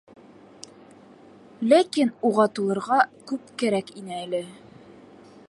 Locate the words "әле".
4.27-4.43